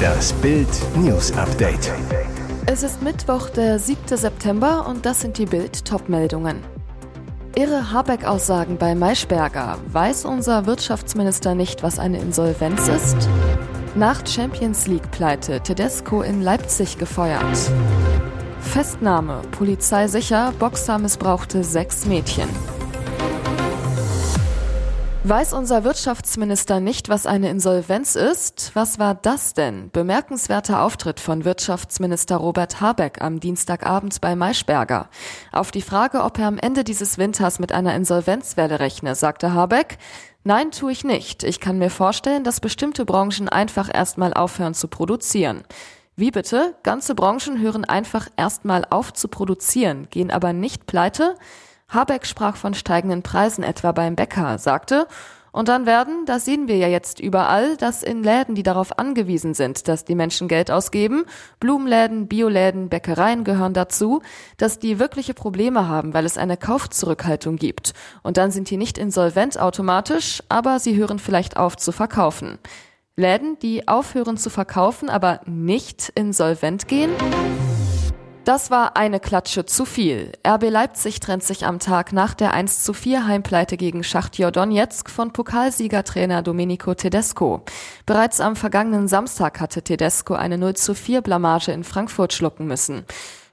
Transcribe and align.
Das 0.00 0.32
Bild 0.34 0.68
News 0.96 1.32
Update. 1.32 1.92
Es 2.66 2.82
ist 2.82 3.02
Mittwoch, 3.02 3.48
der 3.50 3.78
7. 3.78 4.16
September 4.16 4.86
und 4.88 5.04
das 5.04 5.20
sind 5.20 5.38
die 5.38 5.46
Bild 5.46 5.84
Topmeldungen. 5.84 6.58
Irre 7.54 7.92
Habeck-Aussagen 7.92 8.76
bei 8.78 8.94
Maischberger. 8.94 9.78
Weiß 9.92 10.24
unser 10.24 10.66
Wirtschaftsminister 10.66 11.54
nicht, 11.54 11.82
was 11.82 11.98
eine 11.98 12.20
Insolvenz 12.20 12.88
ist? 12.88 13.16
Nach 13.94 14.24
Champions 14.26 14.86
League-Pleite 14.86 15.60
Tedesco 15.60 16.22
in 16.22 16.42
Leipzig 16.42 16.98
gefeuert. 16.98 17.58
Festnahme. 18.60 19.42
Polizei 19.50 20.06
sicher, 20.06 20.52
Boxer 20.58 20.98
missbrauchte 20.98 21.64
sechs 21.64 22.06
Mädchen. 22.06 22.48
Weiß 25.22 25.52
unser 25.52 25.84
Wirtschaftsminister 25.84 26.80
nicht, 26.80 27.10
was 27.10 27.26
eine 27.26 27.50
Insolvenz 27.50 28.14
ist? 28.14 28.70
Was 28.72 28.98
war 28.98 29.14
das 29.14 29.52
denn? 29.52 29.90
Bemerkenswerter 29.90 30.80
Auftritt 30.80 31.20
von 31.20 31.44
Wirtschaftsminister 31.44 32.38
Robert 32.38 32.80
Habeck 32.80 33.20
am 33.20 33.38
Dienstagabend 33.38 34.18
bei 34.22 34.34
Maischberger. 34.34 35.10
Auf 35.52 35.72
die 35.72 35.82
Frage, 35.82 36.22
ob 36.22 36.38
er 36.38 36.46
am 36.46 36.56
Ende 36.56 36.84
dieses 36.84 37.18
Winters 37.18 37.58
mit 37.58 37.70
einer 37.70 37.94
Insolvenzwelle 37.94 38.80
rechne, 38.80 39.14
sagte 39.14 39.52
Habeck, 39.52 39.98
Nein, 40.42 40.70
tue 40.70 40.92
ich 40.92 41.04
nicht. 41.04 41.44
Ich 41.44 41.60
kann 41.60 41.76
mir 41.76 41.90
vorstellen, 41.90 42.42
dass 42.42 42.60
bestimmte 42.60 43.04
Branchen 43.04 43.50
einfach 43.50 43.90
erstmal 43.92 44.32
aufhören 44.32 44.72
zu 44.72 44.88
produzieren. 44.88 45.64
Wie 46.16 46.30
bitte? 46.30 46.76
Ganze 46.82 47.14
Branchen 47.14 47.60
hören 47.60 47.84
einfach 47.84 48.28
erstmal 48.38 48.86
auf 48.88 49.12
zu 49.12 49.28
produzieren, 49.28 50.08
gehen 50.08 50.30
aber 50.30 50.54
nicht 50.54 50.86
pleite? 50.86 51.36
Habeck 51.90 52.26
sprach 52.26 52.56
von 52.56 52.74
steigenden 52.74 53.22
Preisen 53.22 53.64
etwa 53.64 53.92
beim 53.92 54.16
Bäcker, 54.16 54.58
sagte, 54.58 55.06
und 55.52 55.68
dann 55.68 55.84
werden, 55.84 56.26
das 56.26 56.44
sehen 56.44 56.68
wir 56.68 56.76
ja 56.76 56.86
jetzt 56.86 57.18
überall, 57.18 57.76
dass 57.76 58.02
in 58.04 58.22
Läden, 58.22 58.54
die 58.54 58.62
darauf 58.62 58.98
angewiesen 58.98 59.54
sind, 59.54 59.88
dass 59.88 60.04
die 60.04 60.14
Menschen 60.14 60.46
Geld 60.46 60.70
ausgeben, 60.70 61.24
Blumenläden, 61.58 62.28
Bioläden, 62.28 62.88
Bäckereien 62.88 63.42
gehören 63.42 63.74
dazu, 63.74 64.22
dass 64.58 64.78
die 64.78 65.00
wirkliche 65.00 65.34
Probleme 65.34 65.88
haben, 65.88 66.14
weil 66.14 66.24
es 66.24 66.38
eine 66.38 66.56
Kaufzurückhaltung 66.56 67.56
gibt. 67.56 67.94
Und 68.22 68.36
dann 68.36 68.52
sind 68.52 68.70
die 68.70 68.76
nicht 68.76 68.96
insolvent 68.96 69.58
automatisch, 69.58 70.40
aber 70.48 70.78
sie 70.78 70.96
hören 70.96 71.18
vielleicht 71.18 71.56
auf 71.56 71.76
zu 71.76 71.90
verkaufen. 71.90 72.58
Läden, 73.16 73.58
die 73.58 73.88
aufhören 73.88 74.36
zu 74.36 74.50
verkaufen, 74.50 75.10
aber 75.10 75.40
nicht 75.46 76.12
insolvent 76.14 76.86
gehen? 76.86 77.10
Das 78.44 78.70
war 78.70 78.96
eine 78.96 79.20
Klatsche 79.20 79.66
zu 79.66 79.84
viel. 79.84 80.32
RB 80.46 80.70
Leipzig 80.70 81.20
trennt 81.20 81.42
sich 81.42 81.66
am 81.66 81.78
Tag 81.78 82.14
nach 82.14 82.32
der 82.32 82.54
1 82.54 82.82
zu 82.82 82.94
4 82.94 83.26
Heimpleite 83.26 83.76
gegen 83.76 84.02
Schachtjor 84.02 84.50
Donetsk 84.50 85.10
von 85.10 85.32
Pokalsiegertrainer 85.32 86.42
Domenico 86.42 86.94
Tedesco. 86.94 87.62
Bereits 88.06 88.40
am 88.40 88.56
vergangenen 88.56 89.08
Samstag 89.08 89.60
hatte 89.60 89.82
Tedesco 89.82 90.34
eine 90.34 90.56
0 90.56 90.74
zu 90.74 90.94
4 90.94 91.20
Blamage 91.20 91.70
in 91.72 91.84
Frankfurt 91.84 92.32
schlucken 92.32 92.66
müssen. 92.66 93.04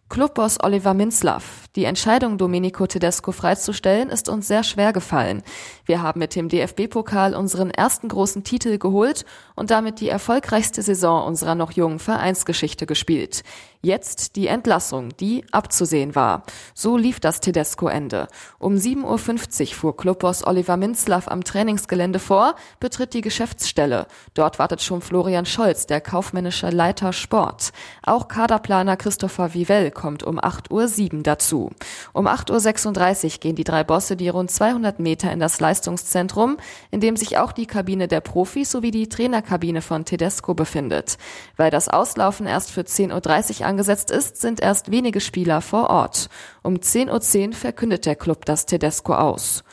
Clubboss 0.10 0.58
Oliver 0.64 0.94
Minzlaff. 0.94 1.67
Die 1.78 1.86
Entscheidung, 1.86 2.40
Domenico 2.40 2.88
Tedesco 2.88 3.32
freizustellen, 3.32 4.10
ist 4.10 4.30
uns 4.30 4.48
sehr 4.48 4.64
schwer 4.64 4.94
gefallen. 4.94 5.44
Wir 5.86 6.02
haben 6.02 6.20
mit 6.20 6.36
dem 6.36 6.50
DFB-Pokal 6.50 7.36
unseren 7.36 7.70
ersten 7.70 8.08
großen 8.08 8.44
Titel 8.44 8.80
geholt 8.80 9.26
und 9.54 9.70
damit 9.70 10.00
die 10.00 10.10
erfolgreichste 10.10 10.82
Saison 10.82 11.28
unserer 11.28 11.54
noch 11.54 11.72
jungen 11.72 12.00
Vereinsgeschichte 12.00 12.88
gespielt. 12.88 13.44
Jetzt 13.84 14.36
die 14.36 14.48
Entlassung, 14.48 15.16
die 15.18 15.46
abzusehen 15.52 16.16
war. 16.16 16.44
So 16.74 16.98
lief 16.98 17.20
das 17.20 17.42
Tedesco-Ende. 17.42 18.28
Um 18.58 18.74
7.50 18.74 19.62
Uhr 19.62 19.76
fuhr 19.76 19.98
Clubboss 19.98 20.46
Oliver 20.48 20.78
Minzlaff 20.78 21.28
am 21.28 21.44
Trainingsgelände 21.44 22.18
vor, 22.18 22.56
betritt 22.80 23.14
die 23.14 23.22
Geschäftsstelle. 23.22 24.08
Dort 24.34 24.58
wartet 24.58 24.82
schon 24.82 25.02
Florian 25.02 25.46
Scholz, 25.46 25.86
der 25.86 26.02
kaufmännische 26.02 26.72
Leiter 26.72 27.14
Sport. 27.14 27.72
Auch 28.02 28.28
Kaderplaner 28.28 28.98
Christopher 28.98 29.54
Vivell 29.54 29.92
kommt 29.92 30.24
um 30.24 30.40
8.07 30.40 31.18
Uhr 31.18 31.24
dazu. 31.24 31.67
Um 32.14 32.28
8.36 32.28 33.26
Uhr 33.26 33.40
gehen 33.40 33.56
die 33.56 33.64
drei 33.64 33.84
Bosse 33.84 34.16
die 34.16 34.30
rund 34.30 34.52
200 34.52 35.00
Meter 35.00 35.32
in 35.32 35.40
das 35.40 35.60
Leistungszentrum, 35.60 36.58
in 36.92 37.00
dem 37.00 37.16
sich 37.16 37.38
auch 37.38 37.52
die 37.52 37.66
Kabine 37.66 38.08
der 38.08 38.22
Profis 38.22 38.72
sowie 38.72 38.92
die 38.92 39.10
Trainerkabine 39.10 39.82
von 39.82 40.06
Tedesco 40.06 40.54
befindet. 40.54 41.18
Weil 41.56 41.72
das 41.72 41.90
Auslaufen 41.90 42.48
erst 42.48 42.72
für 42.72 42.82
10.30 42.82 43.62
Uhr 43.62 43.68
angesetzt 43.68 44.12
ist, 44.12 44.42
sind 44.42 44.60
erst 44.60 44.92
wenige 44.92 45.22
Spieler 45.22 45.62
vor 45.62 45.90
Ort. 45.90 46.30
Um 46.64 46.76
10.10 46.76 47.48
Uhr 47.48 47.54
verkündet 47.54 48.06
der 48.06 48.16
Club 48.16 48.46
das 48.46 48.66
Tedesco 48.66 49.14
aus. 49.14 49.64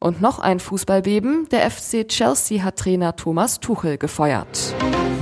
Und 0.00 0.20
noch 0.20 0.38
ein 0.38 0.60
Fußballbeben. 0.60 1.48
Der 1.50 1.68
FC 1.70 2.06
Chelsea 2.06 2.62
hat 2.62 2.76
Trainer 2.76 3.16
Thomas 3.16 3.58
Tuchel 3.58 3.98
gefeuert. 3.98 4.74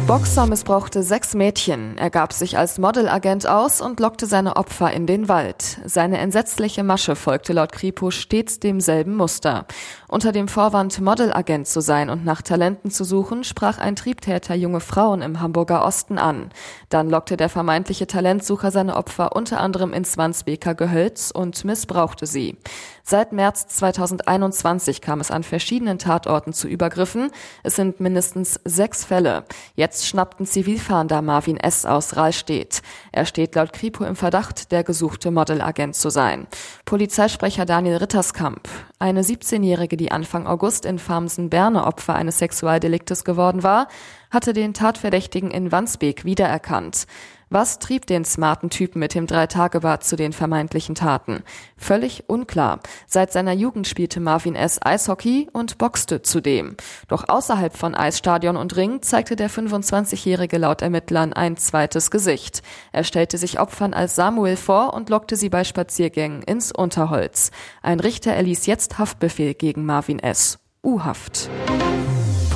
Boxer 0.07 0.47
missbrauchte 0.47 1.03
sechs 1.03 1.35
Mädchen. 1.35 1.99
Er 1.99 2.11
gab 2.11 2.33
sich 2.33 2.57
als 2.57 2.79
Modelagent 2.79 3.49
aus 3.49 3.81
und 3.81 3.99
lockte 3.99 4.27
seine 4.27 4.55
Opfer 4.55 4.93
in 4.93 5.09
den 5.09 5.29
Wald. 5.29 5.81
Seine 5.85 6.19
entsetzliche 6.19 6.85
Masche 6.85 7.17
folgte 7.17 7.53
laut 7.53 7.73
Kripo 7.73 8.13
stets 8.13 8.61
demselben 8.61 9.17
Muster. 9.17 9.67
Unter 10.09 10.31
dem 10.31 10.47
Vorwand, 10.47 11.01
Modelagent 11.01 11.67
zu 11.67 11.81
sein 11.81 12.11
und 12.11 12.25
nach 12.25 12.41
Talenten 12.41 12.93
zu 12.93 13.03
suchen, 13.03 13.43
sprach 13.43 13.79
ein 13.79 13.97
Triebtäter 13.97 14.55
junge 14.55 14.79
Frauen 14.79 15.21
im 15.21 15.41
Hamburger 15.41 15.85
Osten 15.85 16.17
an. 16.17 16.51
Dann 16.91 17.11
lockte 17.11 17.37
der 17.37 17.49
vermeintliche 17.49 18.07
Talentsucher 18.07 18.71
seine 18.71 18.97
Opfer 18.97 19.35
unter 19.35 19.59
anderem 19.61 19.93
ins 19.93 20.17
Wandsbeker 20.17 20.77
Gehölz 20.77 21.33
und 21.33 21.65
missbrauchte 21.65 22.27
sie. 22.27 22.57
Seit 23.03 23.33
März 23.33 23.67
2021 23.67 25.01
kam 25.01 25.21
es 25.21 25.33
an 25.33 25.43
verschiedenen 25.43 25.99
Tatorten 25.99 26.53
zu 26.53 26.69
Übergriffen. 26.69 27.31
Es 27.65 27.75
sind 27.75 27.99
mindestens 27.99 28.61
sechs 28.65 29.05
Fälle. 29.05 29.45
Jetzt 29.75 30.07
schnappten 30.07 30.47
Zivilfahnder 30.47 31.21
Marvin 31.21 31.57
S. 31.57 31.85
aus 31.85 32.17
Rahlstedt. 32.17 32.83
Er 33.17 33.25
steht 33.25 33.55
laut 33.55 33.73
Kripo 33.73 34.05
im 34.05 34.15
Verdacht, 34.15 34.73
der 34.73 34.85
gesuchte 34.85 35.31
Modelagent 35.31 35.97
zu 35.97 36.11
sein. 36.11 36.47
Polizeisprecher 36.85 37.65
Daniel 37.65 37.97
Ritterskamp. 37.97 38.69
Eine 38.99 39.23
17-Jährige, 39.23 39.97
die 39.97 40.13
Anfang 40.13 40.47
August 40.47 40.85
in 40.85 40.99
Farmsen-Berne 40.99 41.87
Opfer 41.87 42.15
eines 42.15 42.37
Sexualdeliktes 42.41 43.25
geworden 43.25 43.63
war, 43.63 43.89
hatte 44.31 44.53
den 44.53 44.75
Tatverdächtigen 44.75 45.51
in 45.51 45.73
Wandsbek 45.73 46.27
wiedererkannt. 46.27 47.07
Was 47.49 47.79
trieb 47.79 48.07
den 48.07 48.25
smarten 48.25 48.71
Typen 48.71 48.99
mit 48.99 49.15
dem 49.15 49.29
Dreitagebad 49.29 50.03
zu 50.03 50.17
den 50.17 50.33
vermeintlichen 50.33 50.97
Taten? 50.97 51.45
Völlig 51.77 52.29
unklar. 52.29 52.81
Seit 53.07 53.33
seiner 53.33 53.53
Jugend 53.53 53.87
spielte 53.87 54.19
Marvin 54.19 54.57
S. 54.57 54.81
Eishockey 54.83 55.49
und 55.53 55.79
boxte 55.79 56.23
zudem. 56.23 56.77
Doch 57.07 57.29
außerhalb 57.29 57.77
von 57.77 57.95
Eisstadion 57.95 58.57
und 58.57 58.75
Ring 58.75 59.01
zeigte 59.01 59.37
der 59.37 59.49
25-Jährige 59.49 60.59
laut 60.59 60.83
Ermittlern 60.83 61.33
ein 61.35 61.57
zweites 61.57 62.11
Gesicht. 62.11 62.63
Er 62.91 63.05
stellte 63.05 63.39
sich 63.39 63.61
Opfern 63.61 63.95
als 63.95 64.17
Samuel 64.17 64.57
vor 64.57 64.93
und 64.93 65.09
lockte 65.09 65.37
sie 65.37 65.49
bei 65.49 65.63
Spaziergängen 65.63 66.43
ins 66.43 66.73
Unterholz. 66.73 67.53
Ein 67.81 68.01
Richter 68.01 68.33
erließ 68.33 68.67
jetzt 68.67 68.99
Haftbefehl 68.99 69.55
gegen 69.55 69.85
Marvin 69.85 70.19
S. 70.19 70.59
U-Haft. 70.83 71.49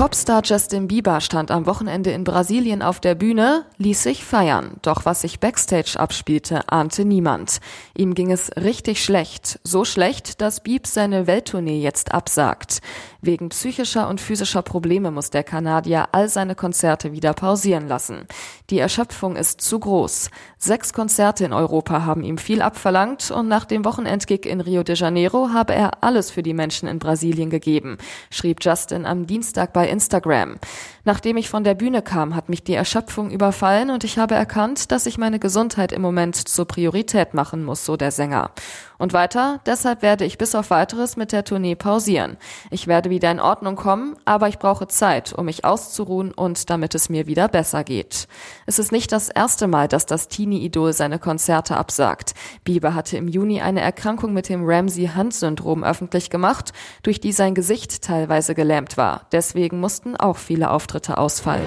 Popstar 0.00 0.40
Justin 0.42 0.88
Bieber 0.88 1.20
stand 1.20 1.50
am 1.50 1.66
Wochenende 1.66 2.10
in 2.10 2.24
Brasilien 2.24 2.80
auf 2.80 3.00
der 3.00 3.14
Bühne, 3.14 3.66
ließ 3.76 4.02
sich 4.02 4.24
feiern. 4.24 4.78
Doch 4.80 5.04
was 5.04 5.20
sich 5.20 5.40
backstage 5.40 5.96
abspielte, 5.98 6.66
ahnte 6.72 7.04
niemand. 7.04 7.58
Ihm 7.94 8.14
ging 8.14 8.32
es 8.32 8.50
richtig 8.56 9.04
schlecht. 9.04 9.60
So 9.62 9.84
schlecht, 9.84 10.40
dass 10.40 10.62
Bieb 10.62 10.86
seine 10.86 11.26
Welttournee 11.26 11.82
jetzt 11.82 12.14
absagt. 12.14 12.80
Wegen 13.22 13.50
psychischer 13.50 14.08
und 14.08 14.18
physischer 14.20 14.62
Probleme 14.62 15.10
muss 15.10 15.28
der 15.28 15.44
Kanadier 15.44 16.08
all 16.12 16.30
seine 16.30 16.54
Konzerte 16.54 17.12
wieder 17.12 17.34
pausieren 17.34 17.86
lassen. 17.86 18.26
Die 18.70 18.78
Erschöpfung 18.78 19.36
ist 19.36 19.60
zu 19.60 19.78
groß. 19.78 20.30
Sechs 20.56 20.94
Konzerte 20.94 21.44
in 21.44 21.52
Europa 21.52 22.06
haben 22.06 22.22
ihm 22.22 22.38
viel 22.38 22.62
abverlangt 22.62 23.30
und 23.30 23.46
nach 23.46 23.66
dem 23.66 23.84
Wochenendgig 23.84 24.46
in 24.46 24.62
Rio 24.62 24.82
de 24.82 24.96
Janeiro 24.96 25.50
habe 25.52 25.74
er 25.74 26.02
alles 26.02 26.30
für 26.30 26.42
die 26.42 26.54
Menschen 26.54 26.88
in 26.88 26.98
Brasilien 26.98 27.50
gegeben, 27.50 27.98
schrieb 28.30 28.64
Justin 28.64 29.04
am 29.04 29.26
Dienstag 29.26 29.74
bei 29.74 29.88
Instagram. 29.88 30.56
Nachdem 31.04 31.36
ich 31.36 31.48
von 31.48 31.64
der 31.64 31.74
Bühne 31.74 32.02
kam, 32.02 32.34
hat 32.34 32.48
mich 32.48 32.62
die 32.62 32.74
Erschöpfung 32.74 33.30
überfallen 33.30 33.90
und 33.90 34.04
ich 34.04 34.18
habe 34.18 34.34
erkannt, 34.34 34.92
dass 34.92 35.06
ich 35.06 35.18
meine 35.18 35.38
Gesundheit 35.38 35.92
im 35.92 36.02
Moment 36.02 36.36
zur 36.36 36.66
Priorität 36.66 37.34
machen 37.34 37.64
muss, 37.64 37.84
so 37.84 37.96
der 37.96 38.10
Sänger. 38.10 38.50
Und 39.00 39.14
weiter, 39.14 39.60
deshalb 39.64 40.02
werde 40.02 40.26
ich 40.26 40.36
bis 40.36 40.54
auf 40.54 40.68
weiteres 40.68 41.16
mit 41.16 41.32
der 41.32 41.42
Tournee 41.42 41.74
pausieren. 41.74 42.36
Ich 42.70 42.86
werde 42.86 43.08
wieder 43.08 43.30
in 43.30 43.40
Ordnung 43.40 43.74
kommen, 43.74 44.14
aber 44.26 44.48
ich 44.48 44.58
brauche 44.58 44.88
Zeit, 44.88 45.32
um 45.32 45.46
mich 45.46 45.64
auszuruhen 45.64 46.32
und 46.32 46.68
damit 46.68 46.94
es 46.94 47.08
mir 47.08 47.26
wieder 47.26 47.48
besser 47.48 47.82
geht. 47.82 48.28
Es 48.66 48.78
ist 48.78 48.92
nicht 48.92 49.10
das 49.10 49.30
erste 49.30 49.68
Mal, 49.68 49.88
dass 49.88 50.04
das 50.04 50.28
Teenie-Idol 50.28 50.92
seine 50.92 51.18
Konzerte 51.18 51.78
absagt. 51.78 52.34
Bieber 52.62 52.94
hatte 52.94 53.16
im 53.16 53.26
Juni 53.26 53.62
eine 53.62 53.80
Erkrankung 53.80 54.34
mit 54.34 54.50
dem 54.50 54.68
Ramsey-Hunt-Syndrom 54.68 55.82
öffentlich 55.82 56.28
gemacht, 56.28 56.74
durch 57.02 57.20
die 57.20 57.32
sein 57.32 57.54
Gesicht 57.54 58.02
teilweise 58.02 58.54
gelähmt 58.54 58.98
war. 58.98 59.28
Deswegen 59.32 59.80
mussten 59.80 60.14
auch 60.14 60.36
viele 60.36 60.70
Auftritte 60.90 61.18
ausfallen. 61.18 61.64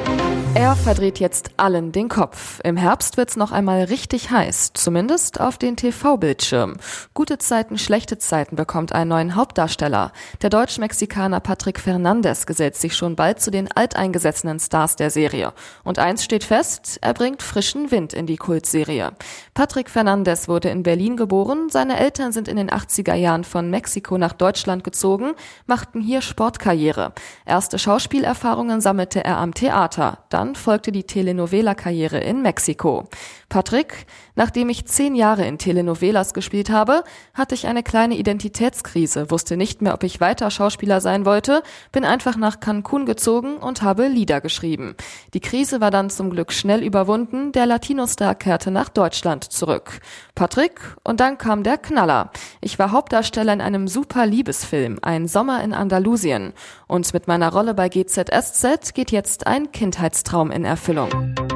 Er 0.53 0.75
verdreht 0.75 1.17
jetzt 1.19 1.51
allen 1.55 1.93
den 1.93 2.09
Kopf. 2.09 2.59
Im 2.63 2.75
Herbst 2.75 3.15
wird's 3.15 3.37
noch 3.37 3.53
einmal 3.53 3.85
richtig 3.85 4.29
heiß, 4.29 4.71
zumindest 4.73 5.39
auf 5.39 5.57
den 5.57 5.77
TV-Bildschirm. 5.77 6.75
Gute 7.13 7.37
Zeiten, 7.37 7.77
schlechte 7.77 8.17
Zeiten 8.17 8.55
bekommt 8.57 8.91
einen 8.93 9.09
neuen 9.09 9.35
Hauptdarsteller. 9.35 10.11
Der 10.41 10.49
Deutsch-Mexikaner 10.49 11.39
Patrick 11.39 11.79
Fernandez 11.79 12.45
gesellt 12.45 12.75
sich 12.75 12.95
schon 12.95 13.15
bald 13.15 13.39
zu 13.39 13.49
den 13.49 13.71
alteingesessenen 13.71 14.59
Stars 14.59 14.97
der 14.97 15.09
Serie. 15.09 15.53
Und 15.85 15.99
eins 15.99 16.23
steht 16.23 16.43
fest, 16.43 16.99
er 17.01 17.13
bringt 17.13 17.41
frischen 17.41 17.89
Wind 17.89 18.13
in 18.13 18.27
die 18.27 18.37
Kultserie. 18.37 19.13
Patrick 19.53 19.89
Fernandez 19.89 20.49
wurde 20.49 20.69
in 20.69 20.83
Berlin 20.83 21.15
geboren, 21.17 21.69
seine 21.69 21.97
Eltern 21.97 22.31
sind 22.31 22.47
in 22.47 22.57
den 22.57 22.69
80er 22.69 23.15
Jahren 23.15 23.43
von 23.43 23.69
Mexiko 23.69 24.17
nach 24.17 24.33
Deutschland 24.33 24.83
gezogen, 24.83 25.31
machten 25.65 26.01
hier 26.01 26.21
Sportkarriere. 26.21 27.13
Erste 27.45 27.79
Schauspielerfahrungen 27.79 28.81
sammelte 29.13 29.23
er 29.23 29.37
am 29.37 29.53
Theater. 29.53 30.19
Dann 30.29 30.55
folgte 30.55 30.91
die 30.91 31.03
Telenovela-Karriere 31.03 32.19
in 32.19 32.41
Mexiko. 32.41 33.07
Patrick, 33.53 34.07
nachdem 34.33 34.67
ich 34.69 34.87
zehn 34.87 35.13
Jahre 35.13 35.45
in 35.45 35.59
Telenovelas 35.59 36.33
gespielt 36.33 36.71
habe, 36.71 37.03
hatte 37.35 37.53
ich 37.53 37.67
eine 37.67 37.83
kleine 37.83 38.15
Identitätskrise, 38.15 39.29
wusste 39.29 39.57
nicht 39.57 39.83
mehr, 39.83 39.93
ob 39.93 40.01
ich 40.01 40.19
weiter 40.19 40.49
Schauspieler 40.49 41.01
sein 41.01 41.23
wollte, 41.23 41.61
bin 41.91 42.03
einfach 42.03 42.35
nach 42.35 42.59
Cancun 42.59 43.05
gezogen 43.05 43.57
und 43.57 43.83
habe 43.83 44.07
Lieder 44.07 44.41
geschrieben. 44.41 44.95
Die 45.35 45.39
Krise 45.39 45.81
war 45.81 45.91
dann 45.91 46.09
zum 46.09 46.31
Glück 46.31 46.51
schnell 46.51 46.81
überwunden, 46.81 47.51
der 47.51 47.67
Latino-Star 47.67 48.33
kehrte 48.33 48.71
nach 48.71 48.89
Deutschland 48.89 49.43
zurück. 49.43 49.99
Patrick, 50.33 50.81
und 51.03 51.19
dann 51.19 51.37
kam 51.37 51.61
der 51.61 51.77
Knaller. 51.77 52.31
Ich 52.59 52.79
war 52.79 52.91
Hauptdarsteller 52.91 53.53
in 53.53 53.61
einem 53.61 53.87
super 53.87 54.25
Liebesfilm, 54.25 54.97
Ein 55.03 55.27
Sommer 55.27 55.63
in 55.63 55.75
Andalusien. 55.75 56.53
Und 56.87 57.13
mit 57.13 57.27
meiner 57.27 57.53
Rolle 57.53 57.75
bei 57.75 57.87
GZSZ 57.87 58.95
geht 58.95 59.11
jetzt 59.11 59.45
ein 59.45 59.71
Kindheitstraum 59.71 60.23
Traum 60.23 60.51
in 60.51 60.65
Erfüllung. 60.65 61.52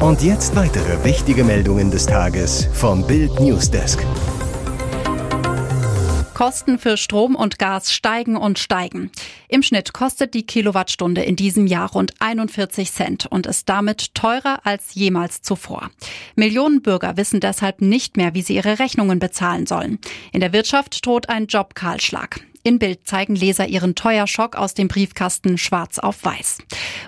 Und 0.00 0.22
jetzt 0.22 0.54
weitere 0.54 1.02
wichtige 1.04 1.42
Meldungen 1.42 1.90
des 1.90 2.04
Tages 2.04 2.68
vom 2.74 3.06
Bild 3.06 3.40
Newsdesk. 3.40 4.04
Kosten 6.34 6.78
für 6.78 6.98
Strom 6.98 7.34
und 7.34 7.58
Gas 7.58 7.90
steigen 7.90 8.36
und 8.36 8.58
steigen. 8.58 9.10
Im 9.48 9.62
Schnitt 9.62 9.94
kostet 9.94 10.34
die 10.34 10.44
Kilowattstunde 10.44 11.22
in 11.22 11.34
diesem 11.34 11.66
Jahr 11.66 11.90
rund 11.92 12.12
41 12.18 12.92
Cent 12.92 13.24
und 13.24 13.46
ist 13.46 13.70
damit 13.70 14.14
teurer 14.14 14.60
als 14.64 14.92
jemals 14.92 15.40
zuvor. 15.40 15.90
Millionen 16.34 16.82
Bürger 16.82 17.16
wissen 17.16 17.40
deshalb 17.40 17.80
nicht 17.80 18.18
mehr, 18.18 18.34
wie 18.34 18.42
sie 18.42 18.56
ihre 18.56 18.78
Rechnungen 18.78 19.18
bezahlen 19.18 19.64
sollen. 19.66 19.98
In 20.30 20.40
der 20.40 20.52
Wirtschaft 20.52 21.06
droht 21.06 21.30
ein 21.30 21.46
Jobkahlschlag. 21.46 22.40
In 22.66 22.80
Bild 22.80 23.06
zeigen 23.06 23.36
Leser 23.36 23.68
ihren 23.68 23.94
Teuerschock 23.94 24.56
aus 24.56 24.74
dem 24.74 24.88
Briefkasten 24.88 25.56
schwarz 25.56 26.00
auf 26.00 26.24
weiß. 26.24 26.58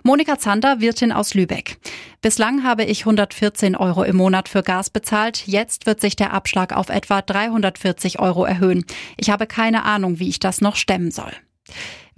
Monika 0.05 0.38
Zander, 0.38 0.81
Wirtin 0.81 1.10
aus 1.10 1.34
Lübeck. 1.34 1.78
Bislang 2.22 2.62
habe 2.62 2.84
ich 2.84 3.00
114 3.00 3.75
Euro 3.75 4.05
im 4.05 4.14
Monat 4.14 4.49
für 4.49 4.62
Gas 4.62 4.88
bezahlt. 4.88 5.49
Jetzt 5.49 5.87
wird 5.87 6.00
sich 6.00 6.14
der 6.14 6.32
Abschlag 6.32 6.72
auf 6.72 6.90
etwa 6.90 7.22
340 7.22 8.20
Euro 8.20 8.44
erhöhen. 8.44 8.84
Ich 9.16 9.31
habe 9.31 9.49
keine 9.49 9.84
Ahnung, 9.84 10.20
wie 10.20 10.28
ich 10.28 10.38
das 10.38 10.60
noch 10.60 10.76
stemmen 10.76 11.10
soll. 11.10 11.32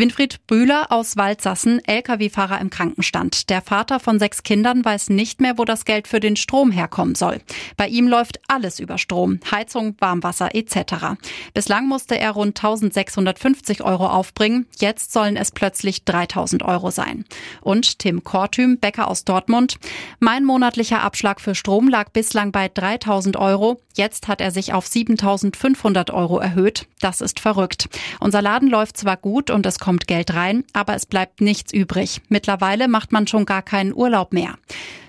Winfried 0.00 0.46
Brühler 0.46 0.86
aus 0.88 1.18
Waldsassen, 1.18 1.84
Lkw-Fahrer 1.84 2.58
im 2.58 2.70
Krankenstand. 2.70 3.50
Der 3.50 3.60
Vater 3.60 4.00
von 4.00 4.18
sechs 4.18 4.42
Kindern 4.42 4.82
weiß 4.82 5.10
nicht 5.10 5.42
mehr, 5.42 5.58
wo 5.58 5.66
das 5.66 5.84
Geld 5.84 6.08
für 6.08 6.20
den 6.20 6.36
Strom 6.36 6.70
herkommen 6.70 7.14
soll. 7.14 7.42
Bei 7.76 7.86
ihm 7.86 8.08
läuft 8.08 8.40
alles 8.48 8.80
über 8.80 8.96
Strom, 8.96 9.40
Heizung, 9.50 9.96
Warmwasser 9.98 10.54
etc. 10.54 11.18
Bislang 11.52 11.86
musste 11.86 12.18
er 12.18 12.30
rund 12.30 12.56
1650 12.56 13.82
Euro 13.82 14.06
aufbringen. 14.06 14.64
Jetzt 14.78 15.12
sollen 15.12 15.36
es 15.36 15.50
plötzlich 15.50 16.06
3000 16.06 16.62
Euro 16.62 16.90
sein. 16.90 17.26
Und 17.60 17.98
Tim 17.98 18.24
Kortüm, 18.24 18.78
Bäcker 18.78 19.06
aus 19.06 19.26
Dortmund. 19.26 19.76
Mein 20.18 20.46
monatlicher 20.46 21.02
Abschlag 21.02 21.42
für 21.42 21.54
Strom 21.54 21.88
lag 21.88 22.08
bislang 22.08 22.52
bei 22.52 22.70
3000 22.72 23.36
Euro. 23.36 23.82
Jetzt 23.96 24.28
hat 24.28 24.40
er 24.40 24.50
sich 24.50 24.72
auf 24.72 24.86
7500 24.86 26.10
Euro 26.10 26.38
erhöht. 26.38 26.86
Das 27.00 27.20
ist 27.20 27.38
verrückt. 27.38 27.90
Unser 28.18 28.40
Laden 28.40 28.70
läuft 28.70 28.96
zwar 28.96 29.18
gut 29.18 29.50
und 29.50 29.66
es 29.66 29.78
kommt 29.78 29.89
kommt 29.90 30.06
Geld 30.06 30.34
rein, 30.34 30.62
aber 30.72 30.94
es 30.94 31.04
bleibt 31.04 31.40
nichts 31.40 31.72
übrig. 31.72 32.20
Mittlerweile 32.28 32.86
macht 32.86 33.10
man 33.10 33.26
schon 33.26 33.44
gar 33.44 33.60
keinen 33.60 33.92
Urlaub 33.92 34.32
mehr. 34.32 34.54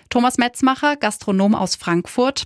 Thomas 0.10 0.40
Metzmacher, 0.40 0.96
Gastronom 0.96 1.54
aus 1.54 1.76
Frankfurt. 1.76 2.46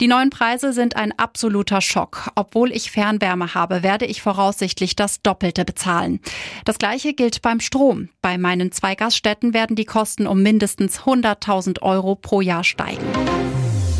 Die 0.00 0.08
neuen 0.08 0.30
Preise 0.30 0.72
sind 0.72 0.96
ein 0.96 1.16
absoluter 1.16 1.80
Schock. 1.80 2.28
Obwohl 2.34 2.72
ich 2.72 2.90
Fernwärme 2.90 3.54
habe, 3.54 3.84
werde 3.84 4.04
ich 4.04 4.20
voraussichtlich 4.20 4.96
das 4.96 5.22
Doppelte 5.22 5.64
bezahlen. 5.64 6.18
Das 6.64 6.78
gleiche 6.78 7.14
gilt 7.14 7.40
beim 7.40 7.60
Strom. 7.60 8.08
Bei 8.20 8.36
meinen 8.36 8.72
zwei 8.72 8.96
Gaststätten 8.96 9.54
werden 9.54 9.76
die 9.76 9.84
Kosten 9.84 10.26
um 10.26 10.42
mindestens 10.42 11.02
100.000 11.02 11.82
Euro 11.82 12.16
pro 12.16 12.40
Jahr 12.40 12.64
steigen. 12.64 13.06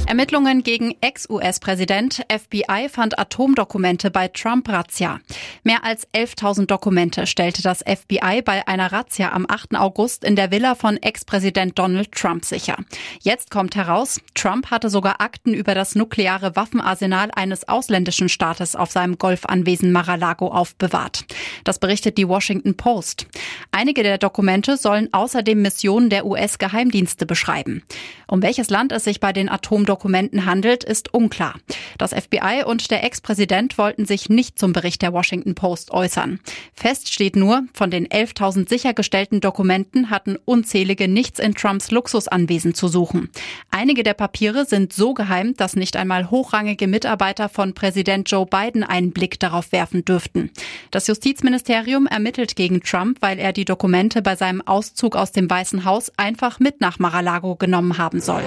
Ermittlungen 0.06 0.62
gegen 0.62 0.94
Ex-US-Präsident 1.00 2.24
FBI 2.30 2.88
fand 2.88 3.18
Atomdokumente 3.18 4.12
bei 4.12 4.28
Trump-Razzia. 4.28 5.18
Mehr 5.64 5.82
als 5.82 6.06
11.000 6.12 6.66
Dokumente 6.66 7.26
stellte 7.26 7.60
das 7.60 7.80
FBI 7.80 8.40
bei 8.44 8.68
einer 8.68 8.92
Razzia 8.92 9.32
am 9.32 9.46
8. 9.48 9.74
August 9.74 10.22
in 10.22 10.36
der 10.36 10.52
Villa 10.52 10.76
von 10.76 10.96
Ex-Präsident 10.96 11.76
Donald 11.76 12.12
Trump 12.12 12.44
sicher. 12.44 12.76
Jetzt 13.20 13.50
kommt 13.50 13.74
heraus, 13.74 14.20
Trump 14.34 14.70
hatte 14.70 14.90
sogar 14.90 15.20
Akten 15.20 15.52
über 15.52 15.74
das 15.74 15.96
nukleare 15.96 16.54
Waffenarsenal 16.54 17.32
eines 17.34 17.66
ausländischen 17.68 18.28
Staates 18.28 18.76
auf 18.76 18.92
seinem 18.92 19.18
Golfanwesen 19.18 19.90
Mar-a-Lago 19.90 20.46
aufbewahrt. 20.52 21.24
Das 21.64 21.80
berichtet 21.80 22.16
die 22.16 22.28
Washington 22.28 22.76
Post. 22.76 23.26
Einige 23.72 24.04
der 24.04 24.18
Dokumente 24.18 24.76
sollen 24.76 25.08
außerdem 25.10 25.60
Missionen 25.60 26.10
der 26.10 26.26
US-Geheimdienste 26.26 27.26
beschreiben. 27.26 27.82
Um 28.28 28.42
welches 28.42 28.70
Land 28.70 28.92
es 28.92 29.02
sich 29.02 29.18
bei 29.18 29.32
den 29.32 29.48
Atomdokumenten 29.48 29.95
Dokumenten 29.96 30.44
handelt, 30.44 30.84
ist 30.84 31.14
unklar. 31.14 31.54
Das 31.96 32.12
FBI 32.12 32.64
und 32.66 32.90
der 32.90 33.02
Ex-Präsident 33.02 33.78
wollten 33.78 34.04
sich 34.04 34.28
nicht 34.28 34.58
zum 34.58 34.74
Bericht 34.74 35.00
der 35.00 35.14
Washington 35.14 35.54
Post 35.54 35.90
äußern. 35.90 36.38
Fest 36.74 37.10
steht 37.10 37.34
nur, 37.34 37.62
von 37.72 37.90
den 37.90 38.06
11.000 38.06 38.68
sichergestellten 38.68 39.40
Dokumenten 39.40 40.10
hatten 40.10 40.36
unzählige 40.44 41.08
nichts 41.08 41.38
in 41.38 41.54
Trumps 41.54 41.90
Luxusanwesen 41.90 42.74
zu 42.74 42.88
suchen. 42.88 43.30
Einige 43.70 44.02
der 44.02 44.12
Papiere 44.12 44.66
sind 44.66 44.92
so 44.92 45.14
geheim, 45.14 45.54
dass 45.56 45.76
nicht 45.76 45.96
einmal 45.96 46.30
hochrangige 46.30 46.88
Mitarbeiter 46.88 47.48
von 47.48 47.72
Präsident 47.72 48.30
Joe 48.30 48.44
Biden 48.44 48.84
einen 48.84 49.12
Blick 49.12 49.40
darauf 49.40 49.72
werfen 49.72 50.04
dürften. 50.04 50.50
Das 50.90 51.06
Justizministerium 51.06 52.06
ermittelt 52.06 52.54
gegen 52.54 52.82
Trump, 52.82 53.22
weil 53.22 53.38
er 53.38 53.54
die 53.54 53.64
Dokumente 53.64 54.20
bei 54.20 54.36
seinem 54.36 54.60
Auszug 54.60 55.16
aus 55.16 55.32
dem 55.32 55.48
Weißen 55.48 55.86
Haus 55.86 56.12
einfach 56.18 56.60
mit 56.60 56.82
nach 56.82 56.98
Mar-a-Lago 56.98 57.56
genommen 57.56 57.96
haben 57.96 58.20
soll. 58.20 58.42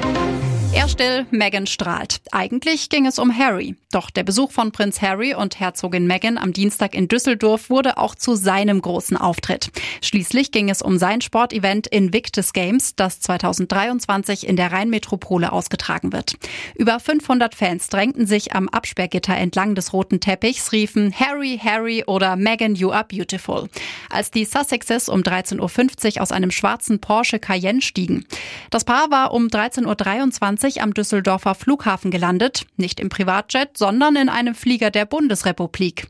Er 0.80 0.88
still, 0.88 1.26
Meghan 1.30 1.68
strahlt. 1.68 2.22
Eigentlich 2.32 2.88
ging 2.88 3.06
es 3.06 3.20
um 3.20 3.38
Harry. 3.38 3.76
Doch 3.92 4.10
der 4.10 4.24
Besuch 4.24 4.54
von 4.54 4.72
Prinz 4.72 5.02
Harry 5.02 5.34
und 5.34 5.60
Herzogin 5.60 6.08
Meghan 6.08 6.38
am 6.38 6.54
Dienstag 6.54 6.94
in 6.94 7.10
Düsseldorf 7.10 7.70
wurde 7.70 7.98
auch 7.98 8.16
zu 8.16 8.36
seinem 8.36 8.82
großen 8.82 9.18
Auftritt. 9.18 9.72
Schließlich 10.02 10.54
ging 10.54 10.70
es 10.70 10.82
um 10.82 10.98
sein 10.98 11.20
Sportevent 11.20 11.88
Invictus 11.88 12.54
Games, 12.54 12.96
das 12.96 13.20
2023 13.20 14.48
in 14.48 14.56
der 14.56 14.72
Rheinmetropole 14.72 15.52
ausgetragen 15.52 16.14
wird. 16.14 16.36
Über 16.76 17.02
500 17.02 17.56
Fans 17.56 17.90
drängten 17.90 18.26
sich 18.26 18.54
am 18.54 18.70
Absperrgitter 18.70 19.36
entlang 19.36 19.76
des 19.76 19.92
roten 19.92 20.22
Teppichs, 20.22 20.72
riefen 20.72 21.14
Harry, 21.14 21.60
Harry 21.62 22.06
oder 22.08 22.38
Meghan, 22.38 22.76
you 22.76 22.92
are 22.92 23.04
beautiful. 23.04 23.68
Als 24.10 24.32
die 24.32 24.46
Sussexes 24.46 25.10
um 25.10 25.24
13.50 25.24 26.16
Uhr 26.16 26.22
aus 26.22 26.32
einem 26.32 26.52
schwarzen 26.52 27.02
Porsche 27.02 27.40
Cayenne 27.40 27.82
stiegen. 27.82 28.26
Das 28.70 28.86
Paar 28.86 29.12
war 29.12 29.34
um 29.34 29.48
13.23 29.48 30.68
Uhr 30.68 30.69
20 30.70 30.82
am 30.84 30.94
Düsseldorfer 30.94 31.56
Flughafen 31.56 32.12
gelandet, 32.12 32.66
nicht 32.78 33.00
im 33.00 33.10
Privatjet, 33.10 33.78
sondern 33.78 34.16
in 34.16 34.30
einem 34.30 34.54
Flieger 34.54 34.92
der 34.92 35.06
Bundesrepublik. 35.06 36.08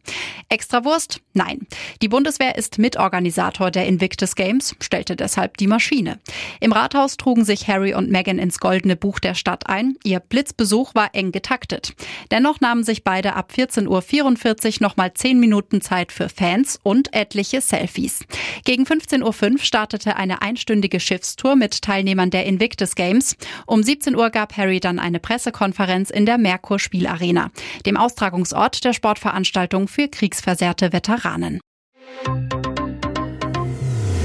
Extrawurst? 0.50 1.22
Nein. 1.34 1.68
Die 2.02 2.08
Bundeswehr 2.08 2.58
ist 2.58 2.80
Mitorganisator 2.80 3.72
der 3.72 3.86
Invictus 3.86 4.36
Games, 4.36 4.76
stellte 4.82 5.16
deshalb 5.16 5.58
die 5.58 5.68
Maschine. 5.68 6.20
Im 6.60 6.72
Rathaus 6.72 7.18
trugen 7.18 7.46
sich 7.46 7.68
Harry 7.68 7.94
und 7.94 8.10
Meghan 8.10 8.40
ins 8.40 8.60
goldene 8.60 8.96
Buch 8.96 9.20
der 9.20 9.36
Stadt 9.36 9.68
ein. 9.68 9.96
Ihr 10.04 10.20
Blitzbesuch 10.20 10.96
war 10.96 11.14
eng 11.14 11.32
getaktet. 11.32 11.94
Dennoch 12.32 12.60
nahmen 12.60 12.84
sich 12.84 13.04
beide 13.04 13.36
ab 13.36 13.52
14.44 13.56 13.88
Uhr 13.88 14.88
nochmal 14.88 15.14
10 15.14 15.40
Minuten 15.40 15.82
Zeit 15.82 16.12
für 16.12 16.30
Fans 16.30 16.80
und 16.82 17.14
etliche 17.14 17.62
Selfies. 17.62 18.26
Gegen 18.66 18.84
15.05 18.84 19.52
Uhr 19.52 19.60
startete 19.60 20.16
eine 20.16 20.42
einstündige 20.42 21.00
Schiffstour 21.00 21.56
mit 21.56 21.84
Teilnehmern 21.84 22.32
der 22.32 22.46
Invictus 22.46 22.96
Games. 22.96 23.38
Um 23.68 23.84
17 23.84 24.16
Uhr 24.16 24.32
gab 24.50 24.58
Harry 24.58 24.80
dann 24.80 25.00
eine 25.00 25.20
Pressekonferenz 25.20 26.10
in 26.10 26.26
der 26.26 26.38
Merkur 26.38 26.80
Spielarena, 26.80 27.52
dem 27.86 27.98
Austragungsort 27.98 28.84
der 28.84 28.94
Sportveranstaltung 28.94 29.88
für 29.88 30.08
kriegsversehrte 30.08 30.92
Veteranen. 30.92 31.60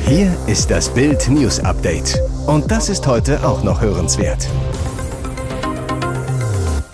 Hier 0.07 0.37
ist 0.47 0.71
das 0.71 0.93
Bild 0.93 1.29
News 1.29 1.61
Update. 1.61 2.19
Und 2.47 2.71
das 2.71 2.89
ist 2.89 3.07
heute 3.07 3.45
auch 3.47 3.63
noch 3.65 3.81
hörenswert. 3.81 4.49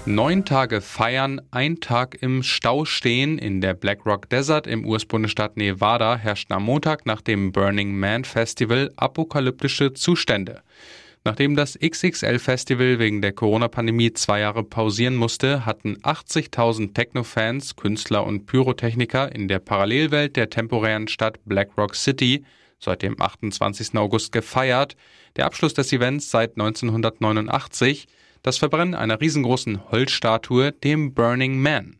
Neun 0.06 0.44
Tage 0.44 0.80
feiern, 0.80 1.40
ein 1.52 1.78
Tag 1.78 2.16
im 2.20 2.42
Stau 2.42 2.84
stehen. 2.84 3.38
In 3.38 3.60
der 3.60 3.74
Black 3.74 4.04
Rock 4.06 4.28
Desert 4.28 4.66
im 4.66 4.84
US-Bundesstaat 4.84 5.56
Nevada 5.56 6.16
herrschten 6.16 6.56
am 6.56 6.64
Montag 6.64 7.06
nach 7.06 7.20
dem 7.20 7.52
Burning 7.52 7.96
Man 7.96 8.24
Festival 8.24 8.90
apokalyptische 8.96 9.92
Zustände. 9.92 10.62
Nachdem 11.22 11.54
das 11.54 11.78
XXL-Festival 11.78 12.98
wegen 12.98 13.20
der 13.20 13.32
Corona-Pandemie 13.32 14.14
zwei 14.14 14.40
Jahre 14.40 14.64
pausieren 14.64 15.16
musste, 15.16 15.66
hatten 15.66 15.98
80.000 15.98 16.94
Techno-Fans, 16.94 17.76
Künstler 17.76 18.26
und 18.26 18.46
Pyrotechniker 18.46 19.34
in 19.34 19.46
der 19.46 19.58
Parallelwelt 19.58 20.36
der 20.36 20.48
temporären 20.48 21.08
Stadt 21.08 21.38
Black 21.44 21.76
Rock 21.76 21.94
City 21.94 22.44
seit 22.78 23.02
dem 23.02 23.20
28. 23.20 23.98
August 23.98 24.32
gefeiert. 24.32 24.96
Der 25.36 25.44
Abschluss 25.44 25.74
des 25.74 25.92
Events 25.92 26.30
seit 26.30 26.52
1989, 26.52 28.06
das 28.42 28.56
Verbrennen 28.56 28.94
einer 28.94 29.20
riesengroßen 29.20 29.90
Holzstatue, 29.90 30.72
dem 30.72 31.12
Burning 31.12 31.60
Man. 31.60 31.96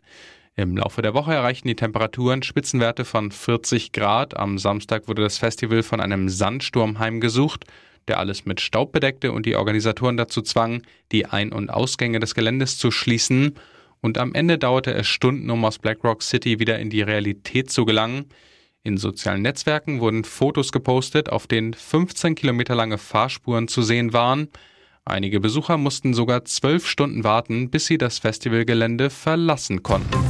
Im 0.57 0.79
Laufe 0.79 1.03
der 1.03 1.13
Woche 1.13 1.35
erreichten 1.35 1.69
die 1.69 1.77
Temperaturen 1.77 2.43
Spitzenwerte 2.43 3.05
von 3.05 3.31
40 3.31 3.93
Grad. 3.93 4.37
Am 4.37 4.57
Samstag 4.57 5.09
wurde 5.09 5.23
das 5.23 5.37
Festival 5.37 5.83
von 5.83 6.01
einem 6.01 6.31
Sandsturm 6.31 6.99
heimgesucht 6.99 7.67
der 8.09 8.19
alles 8.19 8.45
mit 8.45 8.61
Staub 8.61 8.93
bedeckte 8.93 9.33
und 9.33 9.47
die 9.47 9.57
Organisatoren 9.57 10.17
dazu 10.17 10.43
zwang, 10.43 10.83
die 11.13 11.27
Ein- 11.27 11.53
und 11.53 11.71
Ausgänge 11.71 12.21
des 12.21 12.35
Geländes 12.35 12.79
zu 12.79 12.91
schließen. 12.91 13.55
Und 14.01 14.19
am 14.19 14.35
Ende 14.35 14.59
dauerte 14.59 14.95
es 14.95 15.07
Stunden, 15.07 15.51
um 15.51 15.65
aus 15.65 15.79
Black 15.79 16.03
Rock 16.05 16.23
City 16.23 16.59
wieder 16.59 16.79
in 16.79 16.91
die 16.91 17.03
Realität 17.03 17.71
zu 17.71 17.85
gelangen. 17.85 18.27
In 18.83 18.97
sozialen 18.97 19.43
Netzwerken 19.43 20.01
wurden 20.01 20.25
Fotos 20.25 20.73
gepostet, 20.73 21.29
auf 21.29 21.47
denen 21.47 21.75
15 21.75 22.35
Kilometer 22.35 22.75
lange 22.75 22.97
Fahrspuren 22.97 23.69
zu 23.69 23.83
sehen 23.83 24.13
waren. 24.15 24.49
Einige 25.05 25.41
Besucher 25.41 25.77
mussten 25.77 26.15
sogar 26.15 26.45
zwölf 26.45 26.87
Stunden 26.87 27.25
warten, 27.25 27.71
bis 27.71 27.87
sie 27.87 27.99
das 27.99 28.19
Festivalgelände 28.19 29.11
verlassen 29.11 29.83
konnten. 29.83 30.30